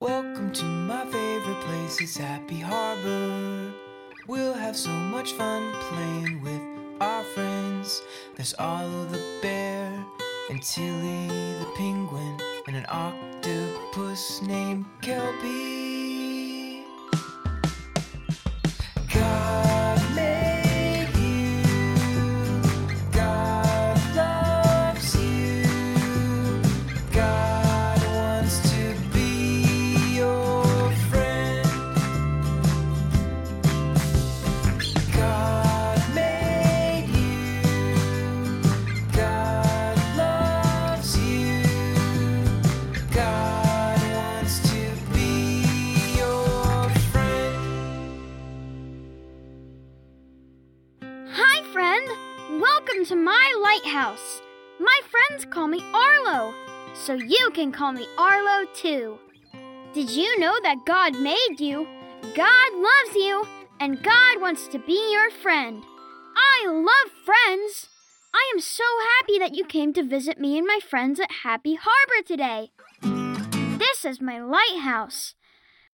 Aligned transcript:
Welcome 0.00 0.50
to 0.52 0.64
my 0.64 1.04
favorite 1.04 1.60
place, 1.60 2.00
it's 2.00 2.16
Happy 2.16 2.58
Harbor. 2.58 3.70
We'll 4.26 4.54
have 4.54 4.74
so 4.74 4.88
much 4.88 5.32
fun 5.34 5.74
playing 5.74 6.40
with 6.40 6.62
our 7.02 7.22
friends. 7.34 8.00
There's 8.34 8.54
Arlo 8.54 9.04
the 9.04 9.22
bear, 9.42 9.92
and 10.48 10.62
Tilly 10.62 11.28
the 11.58 11.70
penguin, 11.76 12.40
and 12.66 12.76
an 12.76 12.86
octopus 12.88 14.40
named 14.40 14.86
Kelby. 15.02 15.89
My. 54.00 54.40
My 54.78 55.00
friends 55.10 55.44
call 55.44 55.68
me 55.68 55.84
Arlo, 55.92 56.54
so 56.94 57.12
you 57.12 57.50
can 57.52 57.70
call 57.70 57.92
me 57.92 58.06
Arlo 58.16 58.66
too. 58.74 59.18
Did 59.92 60.08
you 60.08 60.38
know 60.40 60.58
that 60.62 60.86
God 60.86 61.20
made 61.20 61.56
you? 61.58 61.86
God 62.34 62.72
loves 62.72 63.14
you, 63.14 63.46
and 63.78 64.02
God 64.02 64.40
wants 64.40 64.68
to 64.68 64.78
be 64.78 65.12
your 65.12 65.30
friend. 65.30 65.84
I 66.34 66.66
love 66.66 67.12
friends! 67.26 67.90
I 68.32 68.50
am 68.54 68.60
so 68.60 68.84
happy 69.18 69.38
that 69.38 69.54
you 69.54 69.66
came 69.66 69.92
to 69.92 70.02
visit 70.02 70.38
me 70.38 70.56
and 70.56 70.66
my 70.66 70.78
friends 70.88 71.20
at 71.20 71.42
Happy 71.42 71.76
Harbor 71.78 72.26
today. 72.26 72.70
This 73.78 74.06
is 74.06 74.18
my 74.18 74.40
lighthouse. 74.40 75.34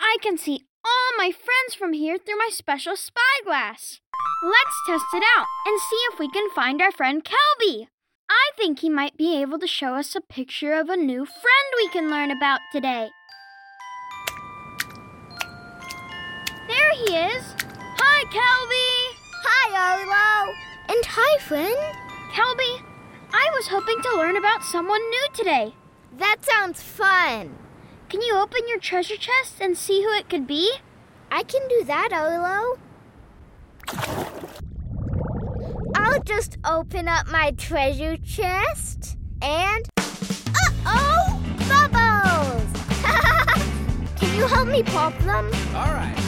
I 0.00 0.16
can 0.20 0.36
see 0.38 0.66
all 0.84 1.16
my 1.16 1.30
friends 1.30 1.76
from 1.78 1.92
here 1.92 2.18
through 2.18 2.38
my 2.38 2.48
special 2.50 2.96
spyglass. 2.96 4.00
Let's 4.42 4.76
test 4.88 5.04
it 5.14 5.22
out 5.38 5.46
and 5.66 5.80
see 5.80 6.00
if 6.12 6.18
we 6.18 6.28
can 6.28 6.50
find 6.50 6.82
our 6.82 6.90
friend 6.90 7.22
Kelby. 7.22 7.86
I 8.32 8.50
think 8.56 8.78
he 8.78 8.88
might 8.88 9.18
be 9.18 9.42
able 9.42 9.58
to 9.58 9.66
show 9.66 9.94
us 9.94 10.16
a 10.16 10.20
picture 10.22 10.72
of 10.72 10.88
a 10.88 10.96
new 10.96 11.26
friend 11.26 11.68
we 11.76 11.88
can 11.88 12.08
learn 12.10 12.30
about 12.30 12.60
today. 12.72 13.10
There 16.66 16.92
he 17.04 17.14
is. 17.14 17.44
Hi, 18.00 18.24
Kelby. 18.36 19.18
Hi, 19.44 19.66
Arlo. 19.84 20.54
And 20.88 21.04
hi, 21.04 21.38
friend. 21.40 21.76
Kelby, 22.32 22.82
I 23.34 23.50
was 23.54 23.68
hoping 23.68 24.00
to 24.00 24.16
learn 24.16 24.36
about 24.38 24.64
someone 24.64 25.02
new 25.10 25.26
today. 25.34 25.74
That 26.16 26.38
sounds 26.40 26.82
fun. 26.82 27.58
Can 28.08 28.22
you 28.22 28.34
open 28.36 28.66
your 28.66 28.78
treasure 28.78 29.16
chest 29.16 29.60
and 29.60 29.76
see 29.76 30.02
who 30.02 30.12
it 30.14 30.30
could 30.30 30.46
be? 30.46 30.72
I 31.30 31.42
can 31.42 31.68
do 31.68 31.84
that, 31.84 32.14
Arlo. 32.14 32.78
I'll 36.12 36.22
just 36.24 36.58
open 36.66 37.08
up 37.08 37.26
my 37.28 37.52
treasure 37.52 38.18
chest 38.18 39.16
and. 39.40 39.88
Uh 39.96 40.70
oh! 40.84 41.40
Bubbles! 41.70 42.70
can 44.20 44.36
you 44.36 44.46
help 44.46 44.68
me 44.68 44.82
pop 44.82 45.16
them? 45.20 45.46
Alright, 45.74 46.14
here 46.18 46.21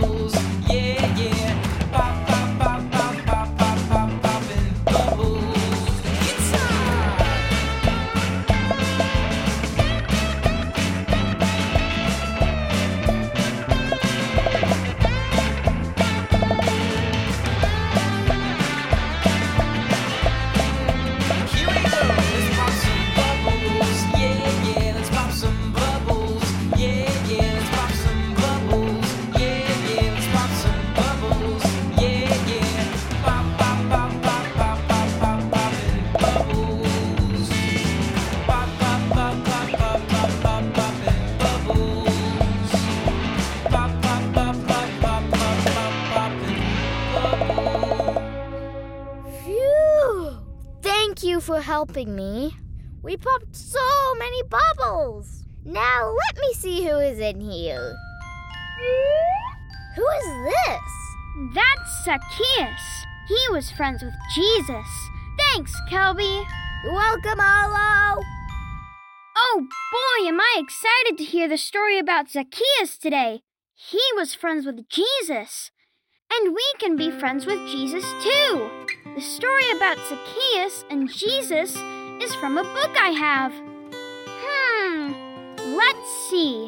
some 0.00 0.43
for 51.54 51.60
helping 51.60 52.16
me. 52.16 52.56
We 53.00 53.16
popped 53.16 53.54
so 53.54 54.14
many 54.18 54.42
bubbles. 54.42 55.44
Now 55.64 56.12
let 56.26 56.36
me 56.40 56.52
see 56.52 56.82
who 56.82 56.98
is 56.98 57.20
in 57.20 57.40
here. 57.40 57.94
Who 59.94 60.02
is 60.02 60.52
this? 60.52 61.54
That's 61.54 62.04
Zacchaeus. 62.04 63.06
He 63.28 63.38
was 63.52 63.70
friends 63.70 64.02
with 64.02 64.14
Jesus. 64.34 64.88
Thanks, 65.38 65.72
Kelby. 65.88 66.44
You're 66.82 66.92
welcome, 66.92 67.38
Arlo. 67.38 68.20
Oh 69.36 69.60
boy, 69.60 70.28
am 70.28 70.40
I 70.40 70.56
excited 70.58 71.16
to 71.18 71.24
hear 71.24 71.46
the 71.46 71.56
story 71.56 72.00
about 72.00 72.30
Zacchaeus 72.30 72.98
today. 72.98 73.42
He 73.74 74.02
was 74.16 74.34
friends 74.34 74.66
with 74.66 74.88
Jesus. 74.88 75.70
And 76.32 76.52
we 76.52 76.64
can 76.80 76.96
be 76.96 77.12
friends 77.12 77.46
with 77.46 77.64
Jesus 77.68 78.04
too. 78.24 78.83
The 79.14 79.20
story 79.20 79.70
about 79.76 79.96
Zacchaeus 80.08 80.84
and 80.90 81.08
Jesus 81.08 81.76
is 82.20 82.34
from 82.34 82.58
a 82.58 82.64
book 82.64 82.96
I 82.98 83.10
have. 83.10 83.52
Hmm, 84.42 85.12
let's 85.76 86.28
see. 86.28 86.66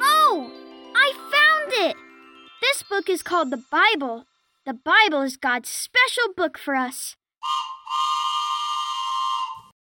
Oh, 0.00 0.52
I 0.94 1.12
found 1.12 1.72
it! 1.88 1.96
This 2.60 2.84
book 2.84 3.10
is 3.10 3.24
called 3.24 3.50
the 3.50 3.64
Bible. 3.72 4.26
The 4.64 4.72
Bible 4.72 5.22
is 5.22 5.36
God's 5.36 5.68
special 5.68 6.32
book 6.36 6.56
for 6.56 6.76
us. 6.76 7.16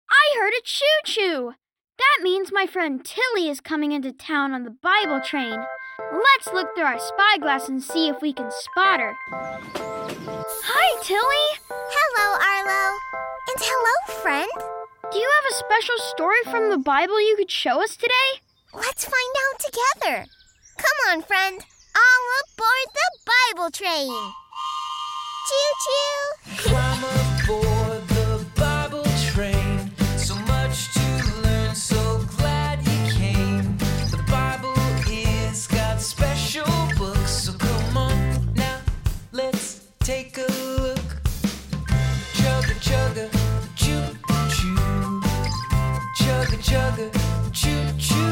I 0.10 0.40
heard 0.40 0.54
a 0.54 0.62
choo 0.64 0.86
choo. 1.04 1.54
That 1.98 2.24
means 2.24 2.54
my 2.54 2.68
friend 2.68 3.04
Tilly 3.04 3.50
is 3.50 3.60
coming 3.60 3.92
into 3.92 4.14
town 4.14 4.54
on 4.54 4.64
the 4.64 4.78
Bible 4.82 5.20
train. 5.20 5.60
Let's 6.12 6.54
look 6.54 6.74
through 6.76 6.86
our 6.86 7.00
spyglass 7.00 7.68
and 7.68 7.82
see 7.84 8.08
if 8.08 8.22
we 8.22 8.34
can 8.34 8.50
spot 8.52 9.00
her. 9.00 9.14
Hi, 9.76 11.04
Tilly. 11.04 11.60
Hello, 11.70 12.28
Arlo. 12.40 12.98
And 13.50 13.60
hello, 13.60 14.22
friend. 14.22 14.50
Do 15.12 15.18
you 15.18 15.30
have 15.36 15.52
a 15.52 15.56
special 15.56 15.98
story 15.98 16.44
from 16.46 16.70
the 16.70 16.78
Bible 16.78 17.20
you 17.20 17.36
could 17.38 17.52
show 17.52 17.82
us 17.84 17.96
today? 17.96 18.42
Let's 18.74 19.06
find 19.06 19.36
out 19.46 19.60
together. 19.60 20.26
Come 20.78 20.98
on, 21.10 21.22
friend. 21.24 21.60
All 21.96 22.28
aboard 22.44 22.90
the 22.94 23.10
Bible 23.26 23.72
train. 23.72 24.14
Choo 25.48 25.72
choo. 25.84 27.14
chugga 46.48 46.58
chugga, 46.64 47.12
choo 47.52 47.98
choo. 47.98 48.27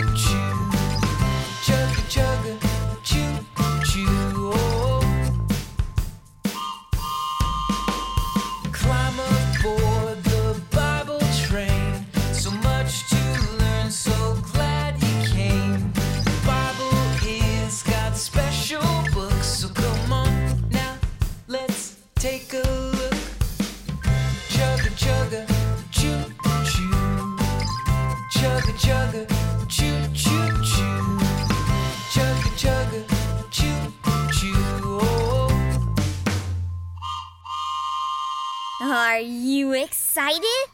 Are 38.81 39.19
you 39.19 39.71
excited? 39.73 40.65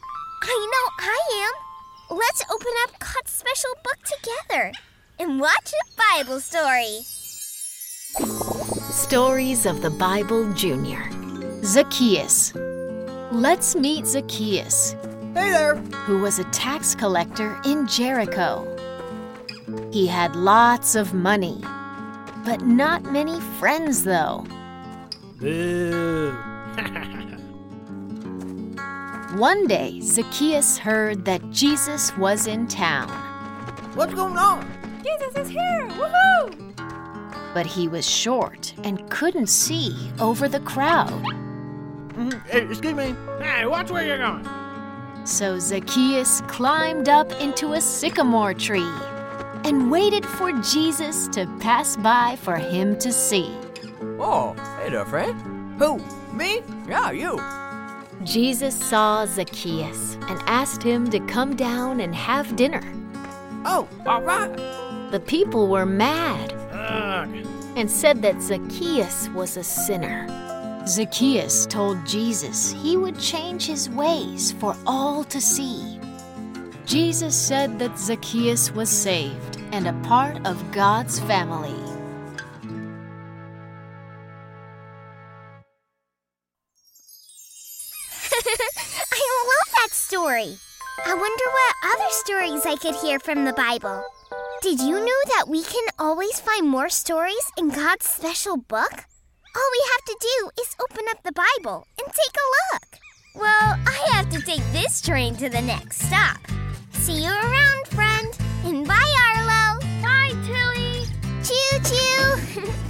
I 0.42 0.68
know 0.72 1.06
I 1.06 1.46
am. 2.10 2.16
Let's 2.16 2.42
open 2.52 2.72
up 2.84 2.98
God's 2.98 3.30
special 3.30 3.70
book 3.84 3.98
together 4.04 4.72
and 5.18 5.38
watch 5.40 5.72
a 5.72 6.18
Bible 6.18 6.40
story. 6.40 7.02
Stories 8.90 9.66
of 9.66 9.82
the 9.82 9.90
Bible 9.90 10.52
Junior. 10.54 11.08
Zacchaeus. 11.62 12.52
Let's 13.30 13.76
meet 13.76 14.04
Zacchaeus, 14.06 14.92
Hey 15.34 15.50
there. 15.50 15.76
who 15.76 16.18
was 16.18 16.38
a 16.38 16.44
tax 16.50 16.94
collector 16.94 17.58
in 17.64 17.86
Jericho. 17.86 18.66
He 19.92 20.06
had 20.08 20.34
lots 20.34 20.96
of 20.96 21.14
money, 21.14 21.60
but 22.44 22.62
not 22.62 23.04
many 23.04 23.40
friends, 23.60 24.02
though. 24.02 24.44
Boo. 25.38 26.36
One 29.36 29.66
day, 29.66 30.00
Zacchaeus 30.00 30.76
heard 30.78 31.24
that 31.24 31.50
Jesus 31.50 32.14
was 32.18 32.46
in 32.46 32.66
town, 32.68 33.08
What's 33.94 34.14
going 34.14 34.36
on? 34.36 34.66
Jesus 35.02 35.34
is 35.36 35.48
here! 35.48 35.88
Woohoo! 35.90 36.58
but 37.54 37.66
he 37.66 37.86
was 37.86 38.08
short 38.08 38.72
and 38.82 39.10
couldn't 39.10 39.48
see 39.48 40.10
over 40.18 40.48
the 40.48 40.60
crowd. 40.60 41.10
Mhm. 42.14 42.46
Hey, 42.46 42.62
excuse 42.66 42.94
me. 42.94 43.14
Hey, 43.40 43.66
watch 43.66 43.90
where 43.90 44.04
you're 44.06 44.16
going. 44.16 44.46
So 45.24 45.58
Zacchaeus 45.58 46.40
climbed 46.42 47.10
up 47.10 47.30
into 47.40 47.74
a 47.74 47.80
sycamore 47.80 48.54
tree 48.54 48.92
and 49.64 49.90
waited 49.90 50.24
for 50.24 50.52
Jesus 50.62 51.28
to 51.28 51.46
pass 51.60 51.96
by 51.96 52.36
for 52.36 52.56
him 52.56 52.98
to 52.98 53.12
see. 53.12 53.54
Oh, 54.18 54.54
hey 54.82 54.88
there, 54.90 55.04
friend. 55.04 55.78
Who? 55.78 56.00
Me? 56.34 56.62
Yeah, 56.88 57.10
you. 57.10 57.38
Jesus 58.24 58.74
saw 58.74 59.26
Zacchaeus 59.26 60.16
and 60.28 60.40
asked 60.46 60.82
him 60.82 61.10
to 61.10 61.20
come 61.20 61.56
down 61.56 62.00
and 62.00 62.14
have 62.14 62.56
dinner. 62.56 62.82
Oh, 63.64 63.88
all 64.06 64.22
right. 64.22 64.56
The 65.10 65.20
people 65.20 65.66
were 65.66 65.86
mad 65.86 66.52
Ugh. 66.72 67.46
and 67.76 67.90
said 67.90 68.22
that 68.22 68.40
Zacchaeus 68.40 69.28
was 69.30 69.56
a 69.56 69.64
sinner. 69.64 70.26
Zacchaeus 70.86 71.66
told 71.66 72.04
Jesus 72.06 72.72
he 72.72 72.96
would 72.96 73.18
change 73.18 73.66
his 73.66 73.90
ways 73.90 74.52
for 74.52 74.76
all 74.86 75.24
to 75.24 75.40
see. 75.40 76.00
Jesus 76.86 77.36
said 77.36 77.78
that 77.78 77.98
Zacchaeus 77.98 78.72
was 78.72 78.88
saved 78.88 79.60
and 79.72 79.86
a 79.86 80.08
part 80.08 80.44
of 80.46 80.72
God's 80.72 81.20
family. 81.20 81.91
Story. 90.32 90.56
I 91.04 91.14
wonder 91.14 91.44
what 91.58 91.92
other 91.92 92.10
stories 92.10 92.64
I 92.64 92.76
could 92.76 92.94
hear 92.94 93.18
from 93.18 93.44
the 93.44 93.52
Bible. 93.52 94.02
Did 94.62 94.80
you 94.80 94.98
know 94.98 95.20
that 95.36 95.46
we 95.48 95.62
can 95.62 95.84
always 95.98 96.40
find 96.40 96.66
more 96.68 96.88
stories 96.88 97.50
in 97.58 97.68
God's 97.68 98.06
special 98.06 98.56
book? 98.56 98.92
All 99.54 99.70
we 99.72 99.82
have 99.92 100.04
to 100.06 100.16
do 100.20 100.62
is 100.62 100.76
open 100.80 101.04
up 101.10 101.22
the 101.22 101.32
Bible 101.32 101.86
and 101.98 102.06
take 102.06 102.36
a 102.44 102.50
look. 102.62 102.88
Well, 103.34 103.76
I 103.86 104.08
have 104.12 104.30
to 104.30 104.40
take 104.40 104.62
this 104.72 105.02
train 105.02 105.36
to 105.36 105.50
the 105.50 105.60
next 105.60 106.02
stop. 106.02 106.38
See 106.92 107.24
you 107.24 107.30
around, 107.30 107.88
friend. 107.88 108.28
And 108.64 108.88
bye, 108.88 109.14
Arlo. 109.26 109.80
Bye, 110.00 110.32
Tilly. 110.46 111.04
Choo 111.44 111.78
choo. 111.84 112.72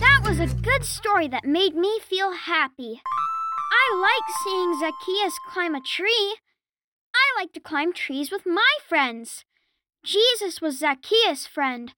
That 0.00 0.20
was 0.24 0.40
a 0.40 0.54
good 0.62 0.84
story 0.84 1.28
that 1.28 1.44
made 1.44 1.74
me 1.74 2.00
feel 2.00 2.32
happy. 2.32 3.02
I 3.84 3.96
like 3.96 4.36
seeing 4.44 4.78
Zacchaeus 4.78 5.34
climb 5.48 5.74
a 5.74 5.80
tree. 5.80 6.36
I 7.14 7.40
like 7.40 7.52
to 7.54 7.60
climb 7.60 7.92
trees 7.92 8.30
with 8.30 8.46
my 8.46 8.74
friends. 8.88 9.44
Jesus 10.04 10.60
was 10.60 10.78
Zacchaeus' 10.78 11.46
friend, 11.46 11.92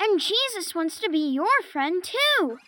and 0.00 0.20
Jesus 0.20 0.74
wants 0.74 1.00
to 1.00 1.08
be 1.08 1.18
your 1.18 1.62
friend 1.70 2.04
too. 2.04 2.58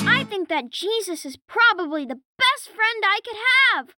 I 0.00 0.24
think 0.24 0.48
that 0.48 0.70
Jesus 0.70 1.26
is 1.26 1.36
probably 1.36 2.04
the 2.04 2.20
best 2.38 2.68
friend 2.68 3.02
I 3.04 3.20
could 3.24 3.36
have. 3.74 3.94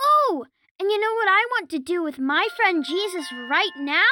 Oh, 0.00 0.46
and 0.80 0.90
you 0.90 0.98
know 0.98 1.14
what 1.14 1.28
I 1.28 1.46
want 1.50 1.70
to 1.70 1.78
do 1.78 2.02
with 2.02 2.18
my 2.18 2.48
friend 2.56 2.84
Jesus 2.84 3.32
right 3.48 3.76
now? 3.78 4.10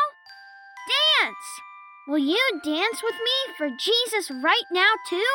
Dance! 1.20 1.61
Will 2.06 2.19
you 2.19 2.61
dance 2.62 3.02
with 3.02 3.14
me 3.14 3.55
for 3.56 3.69
Jesus 3.69 4.31
right 4.31 4.67
now 4.73 4.93
too? 5.08 5.26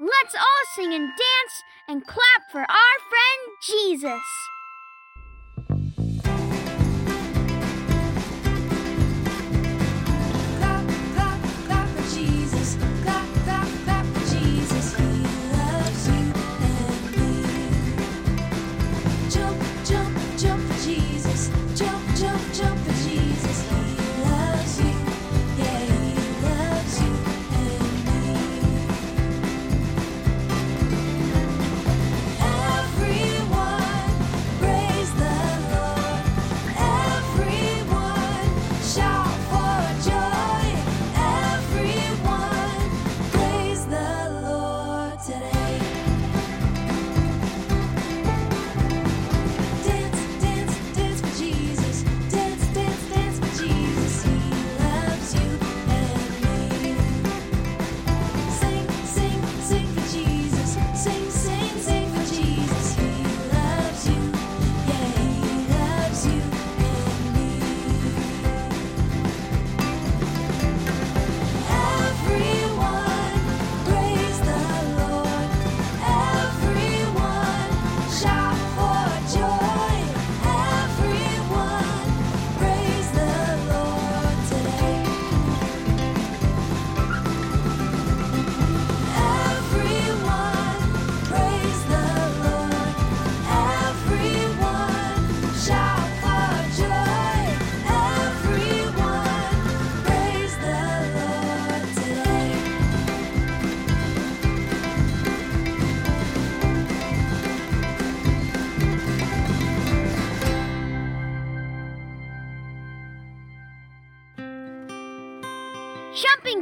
Let's 0.00 0.34
all 0.36 0.64
sing 0.76 0.94
and 0.94 1.08
dance 1.08 1.64
and 1.88 2.06
clap 2.06 2.52
for 2.52 2.60
our 2.60 2.98
friend 3.10 3.56
Jesus. 3.60 4.22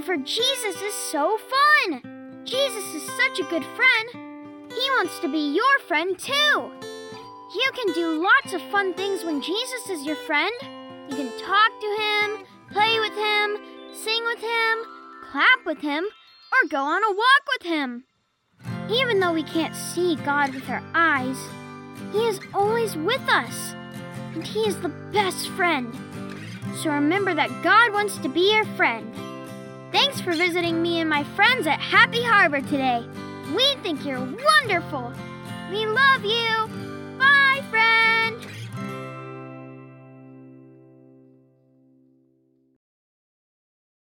For 0.06 0.16
Jesus 0.16 0.80
is 0.80 0.94
so 0.94 1.36
fun. 1.36 2.42
Jesus 2.44 2.84
is 2.94 3.02
such 3.02 3.40
a 3.40 3.50
good 3.50 3.64
friend. 3.74 4.70
He 4.70 4.90
wants 4.90 5.18
to 5.18 5.28
be 5.28 5.52
your 5.52 5.78
friend 5.88 6.16
too. 6.16 6.70
You 7.52 7.70
can 7.74 7.92
do 7.92 8.22
lots 8.22 8.54
of 8.54 8.62
fun 8.70 8.94
things 8.94 9.24
when 9.24 9.42
Jesus 9.42 9.90
is 9.90 10.06
your 10.06 10.14
friend. 10.14 10.54
You 11.10 11.16
can 11.16 11.30
talk 11.40 11.72
to 11.80 11.96
him, 11.98 12.46
play 12.70 13.00
with 13.00 13.14
him, 13.14 13.56
sing 13.92 14.22
with 14.26 14.38
him, 14.38 14.78
clap 15.28 15.66
with 15.66 15.80
him, 15.80 16.04
or 16.04 16.68
go 16.68 16.82
on 16.82 17.02
a 17.02 17.10
walk 17.10 17.42
with 17.58 17.68
him. 17.68 18.04
Even 18.88 19.18
though 19.18 19.32
we 19.32 19.42
can't 19.42 19.74
see 19.74 20.14
God 20.24 20.54
with 20.54 20.70
our 20.70 20.84
eyes, 20.94 21.38
He 22.12 22.20
is 22.28 22.38
always 22.54 22.96
with 22.96 23.28
us, 23.28 23.74
and 24.34 24.46
He 24.46 24.60
is 24.60 24.80
the 24.80 24.94
best 25.12 25.48
friend. 25.50 25.92
So 26.82 26.90
remember 26.90 27.34
that 27.34 27.50
God 27.64 27.92
wants 27.92 28.18
to 28.18 28.28
be 28.28 28.52
your 28.52 28.64
friend. 28.76 29.12
Thanks 29.92 30.20
for 30.20 30.32
visiting 30.32 30.82
me 30.82 31.00
and 31.00 31.08
my 31.08 31.24
friends 31.34 31.66
at 31.66 31.80
Happy 31.80 32.22
Harbor 32.22 32.60
today. 32.60 33.06
We 33.54 33.74
think 33.82 34.04
you're 34.04 34.18
wonderful. 34.18 35.12
We 35.70 35.86
love 35.86 36.24
you. 36.24 36.85